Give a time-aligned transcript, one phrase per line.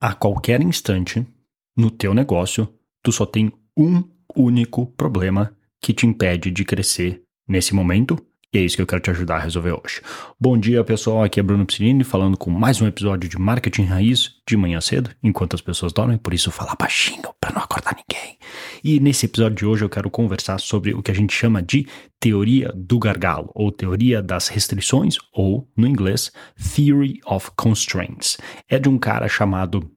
[0.00, 1.26] A qualquer instante,
[1.76, 4.04] no teu negócio, tu só tem um
[4.36, 8.16] único problema que te impede de crescer nesse momento
[8.54, 10.00] e é isso que eu quero te ajudar a resolver hoje.
[10.40, 11.22] Bom dia, pessoal.
[11.22, 15.10] Aqui é Bruno Piscinini falando com mais um episódio de Marketing Raiz de manhã cedo,
[15.22, 18.37] enquanto as pessoas dormem, por isso falar baixinho para não acordar ninguém.
[18.82, 21.86] E nesse episódio de hoje eu quero conversar sobre o que a gente chama de
[22.20, 26.30] teoria do gargalo, ou teoria das restrições, ou, no inglês,
[26.74, 28.38] Theory of Constraints.
[28.68, 29.90] É de um cara chamado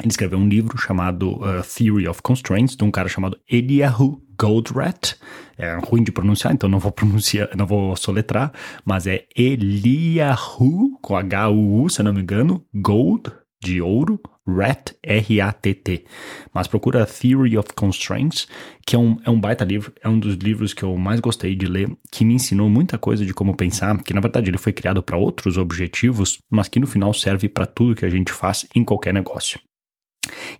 [0.00, 5.14] ele escreveu um livro chamado uh, Theory of Constraints, de um cara chamado Eliyahu Goldratt.
[5.58, 8.50] É ruim de pronunciar, então não vou pronunciar, não vou soletrar,
[8.82, 13.30] mas é Eliyahu, com H-U-U, se não me engano, Gold,
[13.62, 16.04] de ouro, Rat, R-A-T-T.
[16.52, 18.48] Mas procura Theory of Constraints,
[18.86, 21.54] que é um, é um baita livro, é um dos livros que eu mais gostei
[21.54, 24.72] de ler, que me ensinou muita coisa de como pensar, que na verdade ele foi
[24.72, 28.66] criado para outros objetivos, mas que no final serve para tudo que a gente faz
[28.74, 29.60] em qualquer negócio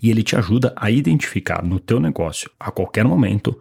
[0.02, 3.58] e ele te ajuda a identificar no teu negócio a qualquer momento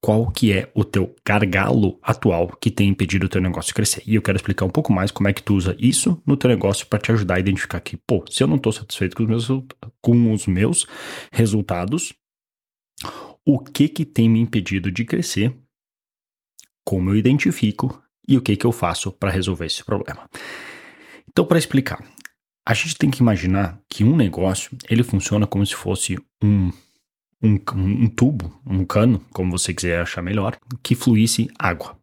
[0.00, 4.02] qual que é o teu gargalo atual que tem impedido o teu negócio crescer.
[4.06, 6.48] E eu quero explicar um pouco mais como é que tu usa isso no teu
[6.48, 9.28] negócio para te ajudar a identificar que, pô, se eu não estou satisfeito com os,
[9.28, 9.48] meus,
[10.00, 10.86] com os meus
[11.32, 12.12] resultados,
[13.44, 15.56] o que que tem me impedido de crescer,
[16.84, 20.28] como eu identifico e o que que eu faço para resolver esse problema.
[21.28, 22.02] Então, para explicar,
[22.66, 26.70] a gente tem que imaginar que um negócio ele funciona como se fosse um,
[27.42, 31.96] um, um tubo, um cano, como você quiser achar melhor, que fluísse água.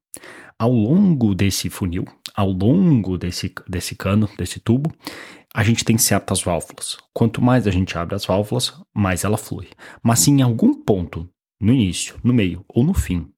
[0.58, 4.92] Ao longo desse funil, ao longo desse, desse cano, desse tubo,
[5.54, 6.98] a gente tem certas válvulas.
[7.14, 9.68] Quanto mais a gente abre as válvulas, mais ela flui.
[10.04, 13.30] Mas se em algum ponto, no início, no meio ou no fim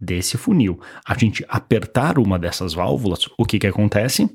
[0.00, 4.30] desse funil, a gente apertar uma dessas válvulas, o que, que acontece?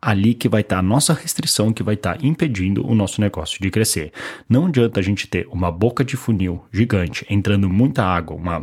[0.00, 3.20] Ali que vai estar tá a nossa restrição que vai estar tá impedindo o nosso
[3.20, 4.12] negócio de crescer.
[4.48, 8.58] Não adianta a gente ter uma boca de funil gigante entrando muita água, uma,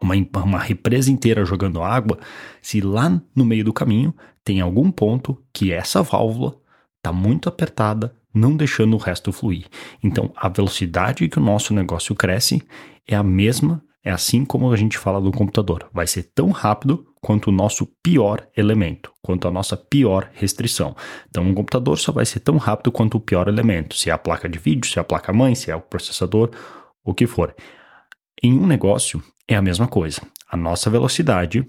[0.00, 2.18] uma, uma represa inteira jogando água,
[2.60, 6.56] se lá no meio do caminho tem algum ponto que essa válvula
[6.98, 9.66] está muito apertada, não deixando o resto fluir.
[10.02, 12.62] Então, a velocidade que o nosso negócio cresce
[13.06, 15.88] é a mesma é assim como a gente fala do computador.
[15.92, 20.94] Vai ser tão rápido quanto o nosso pior elemento, quanto a nossa pior restrição.
[21.28, 24.18] Então, um computador só vai ser tão rápido quanto o pior elemento, se é a
[24.18, 26.50] placa de vídeo, se é a placa mãe, se é o processador,
[27.02, 27.54] o que for.
[28.42, 30.20] Em um negócio, é a mesma coisa.
[30.50, 31.66] A nossa velocidade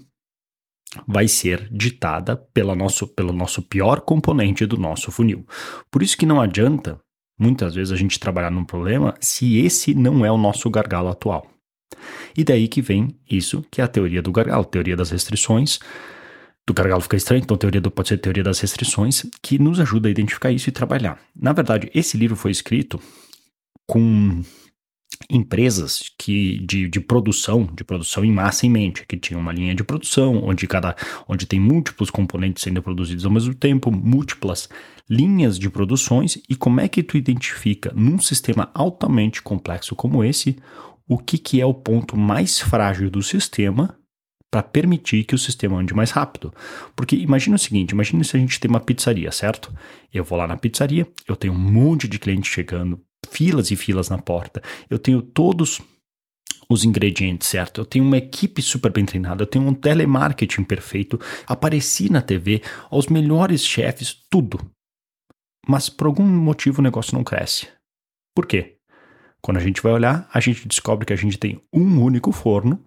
[1.08, 5.46] vai ser ditada pela nosso, pelo nosso pior componente do nosso funil.
[5.90, 7.00] Por isso que não adianta,
[7.38, 11.55] muitas vezes, a gente trabalhar num problema se esse não é o nosso gargalo atual.
[12.36, 15.78] E daí que vem isso, que é a teoria do gargalo, teoria das restrições.
[16.66, 20.08] Do gargalo fica estranho, então teoria do, pode ser teoria das restrições, que nos ajuda
[20.08, 21.18] a identificar isso e trabalhar.
[21.34, 23.00] Na verdade, esse livro foi escrito
[23.86, 24.42] com
[25.30, 29.74] empresas que de, de produção, de produção em massa em mente, que tinham uma linha
[29.74, 30.94] de produção onde cada
[31.28, 34.68] onde tem múltiplos componentes sendo produzidos ao mesmo tempo, múltiplas
[35.08, 40.56] linhas de produções e como é que tu identifica num sistema altamente complexo como esse
[41.08, 43.98] o que, que é o ponto mais frágil do sistema
[44.50, 46.52] para permitir que o sistema ande mais rápido.
[46.94, 49.72] Porque imagina o seguinte, imagina se a gente tem uma pizzaria, certo?
[50.12, 54.08] Eu vou lá na pizzaria, eu tenho um monte de clientes chegando, filas e filas
[54.08, 55.80] na porta, eu tenho todos
[56.68, 57.80] os ingredientes, certo?
[57.80, 62.62] Eu tenho uma equipe super bem treinada, eu tenho um telemarketing perfeito, apareci na TV,
[62.90, 64.58] aos melhores chefes, tudo.
[65.68, 67.68] Mas por algum motivo o negócio não cresce.
[68.34, 68.75] Por quê?
[69.46, 72.82] Quando a gente vai olhar, a gente descobre que a gente tem um único forno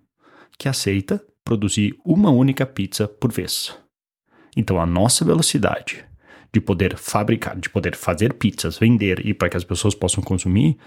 [0.57, 3.73] que aceita produzir uma única pizza por vez.
[4.57, 6.03] Então a nossa velocidade
[6.53, 10.77] de poder fabricar, de poder fazer pizzas, vender e para que as pessoas possam consumir,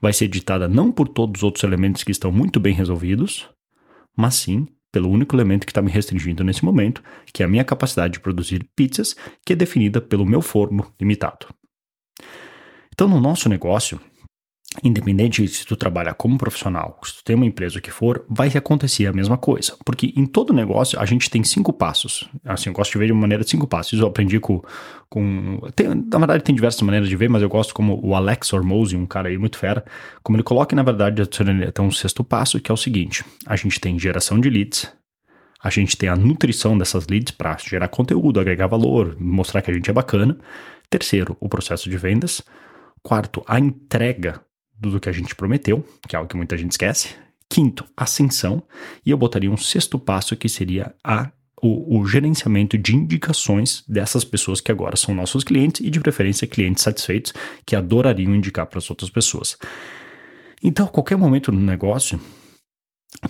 [0.00, 3.48] vai ser ditada não por todos os outros elementos que estão muito bem resolvidos,
[4.16, 7.62] mas sim pelo único elemento que está me restringindo nesse momento, que é a minha
[7.62, 9.14] capacidade de produzir pizzas,
[9.46, 11.46] que é definida pelo meu forno limitado.
[12.92, 14.00] Então, no nosso negócio,
[14.82, 19.06] Independente se tu trabalha como profissional, se tu tem uma empresa que for, vai acontecer
[19.06, 19.76] a mesma coisa.
[19.84, 22.28] Porque em todo negócio a gente tem cinco passos.
[22.44, 23.98] Assim, eu gosto de ver de uma maneira de cinco passos.
[23.98, 24.62] Eu aprendi com.
[25.08, 28.52] com tem, na verdade, tem diversas maneiras de ver, mas eu gosto como o Alex
[28.52, 29.84] Hormozzi, um cara aí muito fera,
[30.22, 33.78] como ele coloca, na verdade, até um sexto passo, que é o seguinte: a gente
[33.78, 34.90] tem geração de leads,
[35.62, 39.74] a gente tem a nutrição dessas leads para gerar conteúdo, agregar valor, mostrar que a
[39.74, 40.38] gente é bacana.
[40.88, 42.42] Terceiro, o processo de vendas.
[43.02, 44.40] Quarto, a entrega
[44.88, 47.14] do que a gente prometeu, que é algo que muita gente esquece.
[47.48, 48.62] Quinto, ascensão.
[49.04, 51.30] E eu botaria um sexto passo que seria a
[51.62, 56.46] o, o, gerenciamento de indicações dessas pessoas que agora são nossos clientes e, de preferência,
[56.46, 57.34] clientes satisfeitos
[57.66, 59.58] que adorariam indicar para as outras pessoas.
[60.62, 62.18] Então, a qualquer momento no negócio,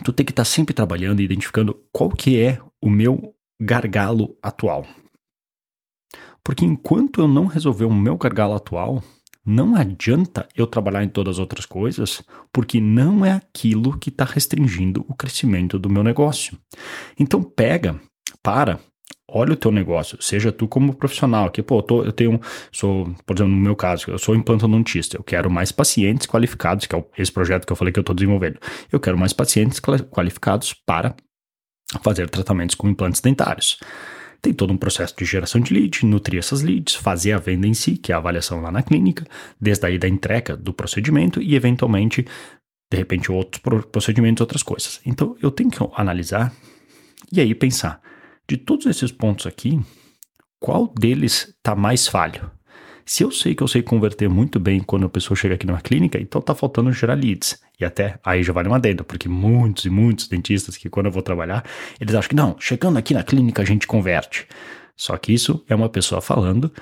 [0.05, 4.37] tu tem que estar tá sempre trabalhando e identificando qual que é o meu gargalo
[4.43, 4.87] atual.
[6.43, 9.03] Porque enquanto eu não resolver o meu gargalo atual,
[9.51, 14.25] não adianta eu trabalhar em todas as outras coisas, porque não é aquilo que está
[14.25, 16.57] restringindo o crescimento do meu negócio.
[17.19, 18.01] Então pega,
[18.43, 18.79] para,
[19.29, 23.13] olha o teu negócio, seja tu como profissional, que pô, eu, tô, eu tenho, sou,
[23.27, 27.05] por exemplo, no meu caso, eu sou implantodontista, eu quero mais pacientes qualificados, que é
[27.19, 28.59] esse projeto que eu falei que eu estou desenvolvendo.
[28.91, 31.15] Eu quero mais pacientes qualificados para
[32.03, 33.79] fazer tratamentos com implantes dentários.
[34.43, 37.75] Tem todo um processo de geração de leads, nutrir essas leads, fazer a venda em
[37.75, 39.27] si, que é a avaliação lá na clínica,
[39.61, 42.27] desde aí da entrega do procedimento e, eventualmente,
[42.91, 45.01] de repente, outros procedimentos, outras coisas.
[45.05, 46.53] Então, eu tenho que analisar
[47.33, 48.01] e aí pensar,
[48.49, 49.81] de todos esses pontos aqui,
[50.59, 52.51] qual deles está mais falho?
[53.11, 55.81] Se eu sei que eu sei converter muito bem quando a pessoa chega aqui numa
[55.81, 57.61] clínica, então tá faltando gerar leads.
[57.81, 61.13] E até aí já vale uma adendo, porque muitos e muitos dentistas que quando eu
[61.13, 61.65] vou trabalhar,
[62.01, 64.47] eles acham que não, chegando aqui na clínica a gente converte.
[64.97, 66.73] Só que isso é uma pessoa falando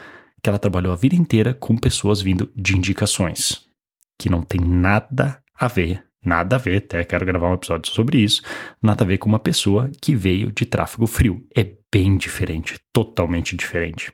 [0.42, 3.62] que ela trabalhou a vida inteira com pessoas vindo de indicações,
[4.18, 8.18] que não tem nada a ver, nada a ver, até quero gravar um episódio sobre
[8.18, 8.42] isso,
[8.82, 11.42] nada a ver com uma pessoa que veio de tráfego frio.
[11.56, 14.12] É bem diferente, totalmente diferente.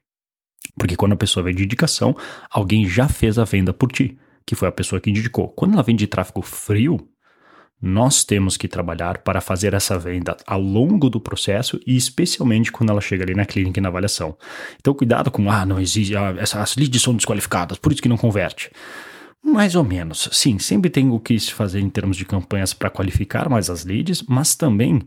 [0.77, 2.17] Porque quando a pessoa vem de indicação,
[2.51, 5.49] alguém já fez a venda por ti, que foi a pessoa que indicou.
[5.49, 7.09] Quando ela vem de tráfego frio,
[7.81, 12.91] nós temos que trabalhar para fazer essa venda ao longo do processo e especialmente quando
[12.91, 14.37] ela chega ali na clínica e na avaliação.
[14.81, 18.17] Então, cuidado com, ah, não existe, ah, essas leads são desqualificadas, por isso que não
[18.17, 18.71] converte.
[19.43, 20.31] Mais ou menos.
[20.33, 23.85] Sim, sempre tem o que se fazer em termos de campanhas para qualificar mais as
[23.85, 25.03] leads, mas também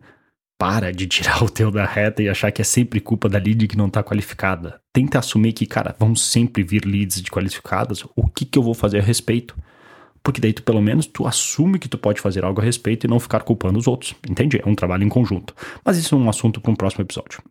[0.57, 3.67] para de tirar o teu da reta e achar que é sempre culpa da lead
[3.67, 4.81] que não está qualificada.
[4.91, 8.03] Tenta assumir que, cara, vão sempre vir leads de qualificadas.
[8.15, 9.55] O que, que eu vou fazer a respeito?
[10.23, 13.09] Porque daí tu, pelo menos, tu assume que tu pode fazer algo a respeito e
[13.09, 14.13] não ficar culpando os outros.
[14.29, 14.59] Entende?
[14.61, 15.55] É um trabalho em conjunto.
[15.85, 17.41] Mas isso é um assunto para um próximo episódio.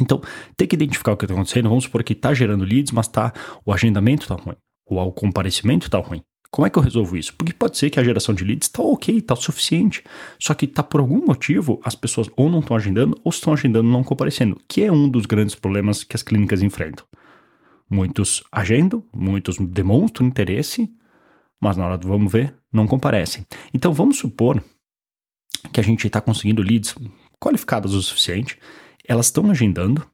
[0.00, 0.22] Então,
[0.56, 1.68] tem que identificar o que está acontecendo.
[1.68, 3.32] Vamos supor que está gerando leads, mas tá,
[3.64, 4.56] o agendamento está ruim.
[4.86, 6.22] O comparecimento está ruim.
[6.50, 7.34] Como é que eu resolvo isso?
[7.34, 10.02] Porque pode ser que a geração de leads está ok, está o suficiente.
[10.38, 13.88] Só que tá por algum motivo as pessoas ou não estão agendando ou estão agendando
[13.88, 17.04] não comparecendo, que é um dos grandes problemas que as clínicas enfrentam.
[17.88, 20.90] Muitos agendam, muitos demonstram interesse,
[21.60, 23.46] mas na hora do vamos ver, não comparecem.
[23.72, 24.62] Então vamos supor
[25.72, 26.94] que a gente está conseguindo leads
[27.40, 28.58] qualificadas o suficiente,
[29.06, 30.04] elas estão agendando,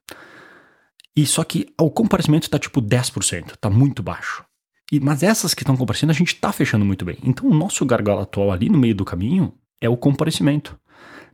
[1.17, 4.45] e só que o comparecimento está tipo 10%, está muito baixo.
[4.93, 7.17] E, mas essas que estão comparecendo, a gente está fechando muito bem.
[7.25, 10.79] Então, o nosso gargalo atual ali no meio do caminho é o comparecimento.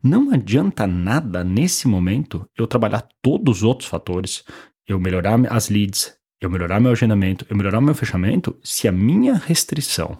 [0.01, 4.45] Não adianta nada nesse momento eu trabalhar todos os outros fatores,
[4.87, 9.35] eu melhorar as leads, eu melhorar meu agendamento, eu melhorar meu fechamento, se a minha
[9.35, 10.17] restrição,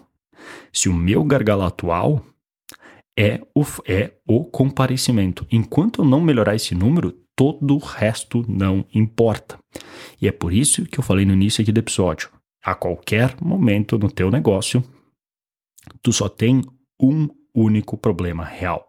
[0.73, 2.25] se o meu gargalo atual
[3.17, 5.47] é o, é o comparecimento.
[5.49, 9.57] Enquanto eu não melhorar esse número, todo o resto não importa.
[10.21, 12.29] E é por isso que eu falei no início aqui do episódio
[12.63, 14.83] a qualquer momento no teu negócio,
[16.01, 16.61] tu só tem
[17.01, 18.85] um único problema real.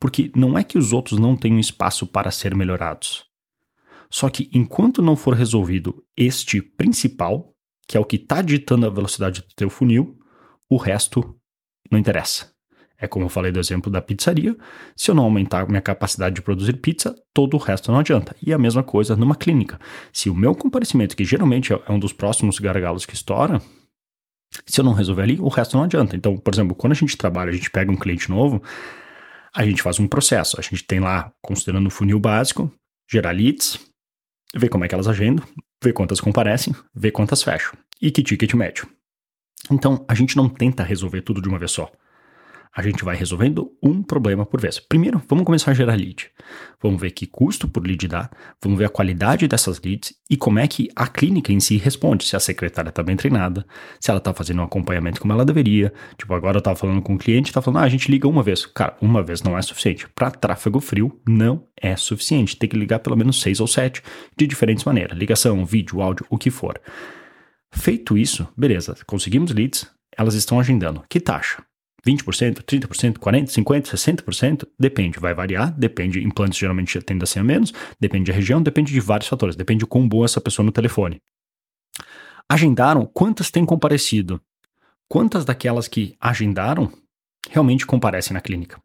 [0.00, 3.24] Porque não é que os outros não tenham espaço para ser melhorados.
[4.10, 7.54] Só que enquanto não for resolvido este principal,
[7.86, 10.18] que é o que está ditando a velocidade do teu funil,
[10.68, 11.38] o resto
[11.90, 12.52] não interessa.
[13.00, 14.56] É como eu falei do exemplo da pizzaria.
[14.96, 18.34] Se eu não aumentar minha capacidade de produzir pizza, todo o resto não adianta.
[18.44, 19.78] E a mesma coisa numa clínica.
[20.12, 23.62] Se o meu comparecimento, que geralmente é um dos próximos gargalos que estoura,
[24.66, 26.16] se eu não resolver ali, o resto não adianta.
[26.16, 28.60] Então, por exemplo, quando a gente trabalha, a gente pega um cliente novo,
[29.54, 30.58] a gente faz um processo.
[30.58, 32.72] A gente tem lá, considerando o funil básico,
[33.08, 33.78] gerar leads,
[34.56, 35.46] ver como é que elas agendam,
[35.82, 38.88] ver quantas comparecem, ver quantas fecham e que ticket médio.
[39.70, 41.88] Então, a gente não tenta resolver tudo de uma vez só
[42.74, 44.78] a gente vai resolvendo um problema por vez.
[44.78, 46.30] Primeiro, vamos começar a gerar lead.
[46.80, 48.30] Vamos ver que custo por lead dá,
[48.62, 52.24] vamos ver a qualidade dessas leads e como é que a clínica em si responde,
[52.24, 53.66] se a secretária está bem treinada,
[54.00, 55.92] se ela está fazendo um acompanhamento como ela deveria.
[56.16, 58.42] Tipo, agora eu estava falando com um cliente, está falando, ah, a gente liga uma
[58.42, 58.64] vez.
[58.66, 60.08] Cara, uma vez não é suficiente.
[60.14, 62.56] Para tráfego frio, não é suficiente.
[62.56, 64.02] Tem que ligar pelo menos seis ou sete
[64.36, 65.18] de diferentes maneiras.
[65.18, 66.80] Ligação, vídeo, áudio, o que for.
[67.70, 71.04] Feito isso, beleza, conseguimos leads, elas estão agendando.
[71.08, 71.62] Que taxa?
[72.06, 77.44] 20%, 30%, 40%, 50%, 60%, depende, vai variar, depende, implantes geralmente tendem a ser a
[77.44, 80.72] menos, depende da região, depende de vários fatores, depende de quão boa essa pessoa no
[80.72, 81.20] telefone.
[82.48, 84.40] Agendaram, quantas têm comparecido?
[85.08, 86.90] Quantas daquelas que agendaram
[87.50, 88.80] realmente comparecem na clínica?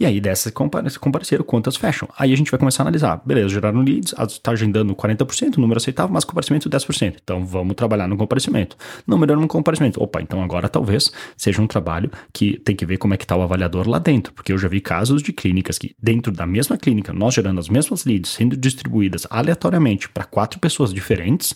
[0.00, 2.08] E aí, dessas compareceram, quantas fecham?
[2.16, 3.20] Aí a gente vai começar a analisar.
[3.24, 7.16] Beleza, geraram leads, está agendando 40%, número aceitável, mas comparecimento 10%.
[7.22, 8.76] Então vamos trabalhar no comparecimento.
[9.06, 10.02] Não melhorando no comparecimento.
[10.02, 13.36] Opa, então agora talvez seja um trabalho que tem que ver como é que está
[13.36, 14.32] o avaliador lá dentro.
[14.32, 17.68] Porque eu já vi casos de clínicas que, dentro da mesma clínica, nós gerando as
[17.68, 21.54] mesmas leads, sendo distribuídas aleatoriamente para quatro pessoas diferentes,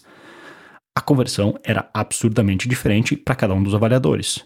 [0.95, 4.45] a conversão era absurdamente diferente para cada um dos avaliadores.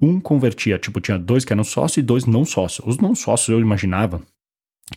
[0.00, 2.86] Um convertia, tipo, tinha dois que eram sócios e dois não sócios.
[2.86, 4.22] Os não sócios eu imaginava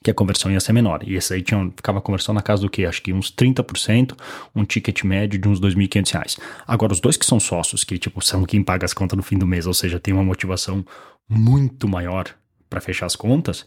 [0.03, 1.01] que a conversão ia ser menor.
[1.07, 2.85] E esse aí tinha, ficava conversão na casa do quê?
[2.85, 4.15] Acho que uns 30%,
[4.55, 6.39] um ticket médio de uns R$ 2.500.
[6.67, 9.37] Agora, os dois que são sócios, que tipo, são quem paga as contas no fim
[9.37, 10.85] do mês, ou seja, tem uma motivação
[11.27, 12.27] muito maior
[12.69, 13.65] para fechar as contas,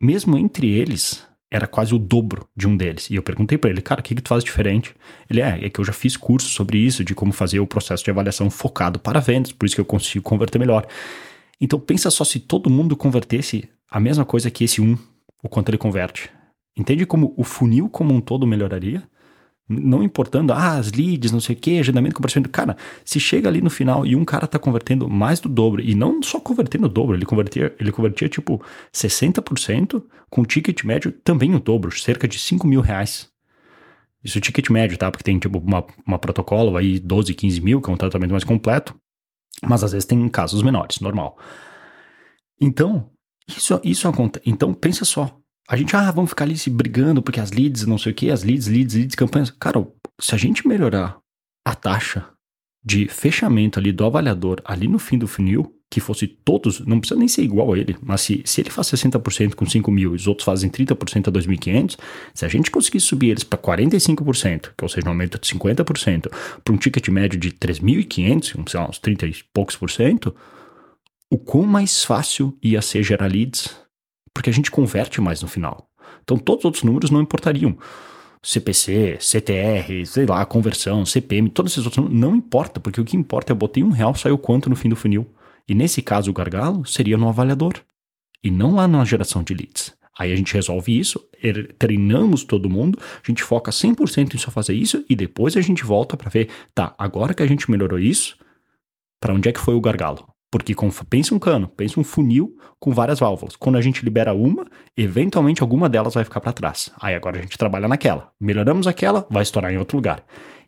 [0.00, 3.10] mesmo entre eles, era quase o dobro de um deles.
[3.10, 4.94] E eu perguntei para ele, cara, o que, que tu faz diferente?
[5.28, 8.04] Ele é, é que eu já fiz curso sobre isso, de como fazer o processo
[8.04, 10.86] de avaliação focado para vendas, por isso que eu consigo converter melhor.
[11.60, 14.96] Então pensa só se todo mundo convertesse a mesma coisa que esse um,
[15.42, 16.30] o quanto ele converte.
[16.76, 19.02] Entende como o funil como um todo melhoraria?
[19.70, 22.50] Não importando, ah, as leads, não sei o que, agendamento, comparecimento.
[22.50, 25.94] Cara, se chega ali no final e um cara tá convertendo mais do dobro, e
[25.94, 28.60] não só convertendo o dobro, ele convertia, ele convertia tipo
[28.92, 33.28] 60%, com ticket médio também o dobro, cerca de 5 mil reais.
[34.22, 35.10] Isso é ticket médio, tá?
[35.10, 38.44] Porque tem tipo uma, uma protocolo aí 12, 15 mil, que é um tratamento mais
[38.44, 38.94] completo,
[39.62, 41.38] mas às vezes tem casos menores, normal.
[42.60, 43.08] Então,
[43.48, 44.44] isso, isso acontece.
[44.48, 47.98] Então, pensa só, a gente, ah, vamos ficar ali se brigando porque as leads, não
[47.98, 49.50] sei o que, as leads, leads, leads, campanhas.
[49.50, 49.86] Cara,
[50.20, 51.18] se a gente melhorar
[51.64, 52.26] a taxa
[52.84, 57.18] de fechamento ali do avaliador ali no fim do funil, que fosse todos, não precisa
[57.18, 60.16] nem ser igual a ele, mas se, se ele faz 60% com 5 mil e
[60.16, 61.98] os outros fazem 30% a 2.500,
[62.32, 66.28] se a gente conseguir subir eles para 45%, que ou seja, um aumento de 50%,
[66.62, 70.34] para um ticket médio de 3.500, sei lá, uns 30 e poucos por cento,
[71.28, 73.76] o quão mais fácil ia ser gerar leads
[74.34, 75.88] porque a gente converte mais no final.
[76.22, 77.76] Então todos os outros números não importariam.
[78.42, 83.52] CPC, CTR, sei lá, conversão, CPM, todos esses outros não importa, porque o que importa
[83.52, 85.26] é eu botei um real, saiu quanto no fim do funil.
[85.68, 87.74] E nesse caso o gargalo seria no avaliador
[88.42, 89.94] e não lá na geração de leads.
[90.18, 94.50] Aí a gente resolve isso, er, treinamos todo mundo, a gente foca 100% em só
[94.50, 97.98] fazer isso e depois a gente volta para ver, tá, agora que a gente melhorou
[97.98, 98.36] isso,
[99.20, 100.26] para onde é que foi o gargalo?
[100.50, 103.54] Porque com, pensa um cano, pensa um funil com várias válvulas.
[103.54, 104.66] Quando a gente libera uma,
[104.96, 106.90] eventualmente alguma delas vai ficar para trás.
[107.00, 108.32] Aí agora a gente trabalha naquela.
[108.40, 110.24] Melhoramos aquela, vai estourar em outro lugar.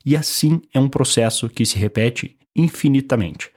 [0.06, 3.50] E assim é um processo que se repete infinitamente.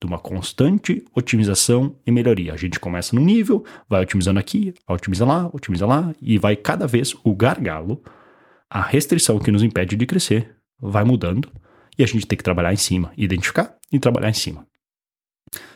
[0.00, 2.52] De uma constante otimização e melhoria.
[2.52, 6.86] A gente começa num nível, vai otimizando aqui, otimiza lá, otimiza lá, e vai cada
[6.86, 8.02] vez o gargalo,
[8.68, 11.48] a restrição que nos impede de crescer, vai mudando.
[11.96, 14.66] E a gente tem que trabalhar em cima, identificar e trabalhar em cima.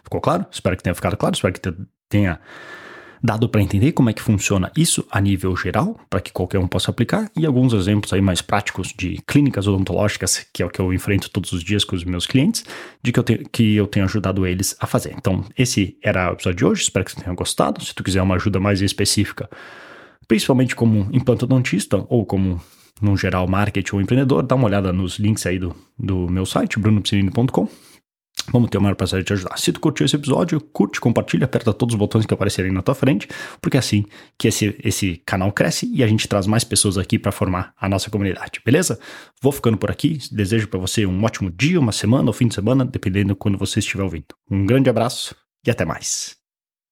[0.03, 0.47] Ficou claro?
[0.51, 1.61] Espero que tenha ficado claro, espero que
[2.09, 2.41] tenha
[3.23, 6.69] dado para entender como é que funciona isso a nível geral, para que qualquer um
[6.69, 10.81] possa aplicar, e alguns exemplos aí mais práticos de clínicas odontológicas, que é o que
[10.81, 12.65] eu enfrento todos os dias com os meus clientes,
[13.03, 15.15] de que eu, te, que eu tenho ajudado eles a fazer.
[15.17, 17.85] Então, esse era o episódio de hoje, espero que você tenha gostado.
[17.85, 19.49] Se tu quiser uma ajuda mais específica,
[20.29, 22.61] principalmente como implantodontista ou como
[23.01, 26.79] no geral marketing ou empreendedor, dá uma olhada nos links aí do, do meu site,
[26.79, 27.69] brunopsinino.com.
[28.53, 29.59] Vamos ter o maior prazer de te ajudar.
[29.59, 32.95] Se tu curtiu esse episódio, curte, compartilha, aperta todos os botões que aparecerem na tua
[32.95, 33.29] frente,
[33.61, 34.05] porque é assim
[34.39, 37.89] que esse, esse canal cresce e a gente traz mais pessoas aqui para formar a
[37.89, 38.99] nossa comunidade, beleza?
[39.43, 40.19] Vou ficando por aqui.
[40.31, 43.59] Desejo para você um ótimo dia, uma semana ou fim de semana, dependendo de quando
[43.59, 44.27] você estiver ouvindo.
[44.51, 45.35] Um grande abraço
[45.67, 46.36] e até mais.